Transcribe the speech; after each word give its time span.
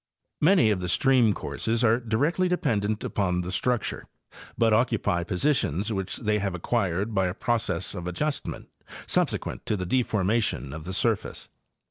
Many 0.41 0.71
of 0.71 0.79
the 0.79 0.87
stream 0.89 1.31
courses 1.31 1.83
are 1.83 1.99
directly 1.99 2.47
dependent 2.49 3.03
upon 3.03 3.41
the 3.41 3.51
structure, 3.51 4.07
but 4.57 4.73
occupy 4.73 5.23
positions 5.23 5.93
which 5.93 6.17
they 6.17 6.39
have 6.39 6.55
acquired 6.55 7.13
by 7.13 7.27
a 7.27 7.35
process 7.35 7.93
of 7.93 8.07
adjustment 8.07 8.69
subsequent 9.05 9.63
to 9.67 9.77
the 9.77 9.85
deformation 9.85 10.73
of 10.73 10.85
the 10.85 10.93
surface. 10.93 11.49